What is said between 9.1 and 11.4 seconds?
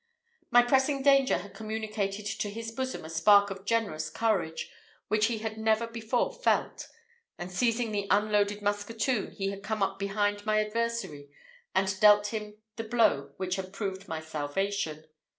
he had come behind my adversary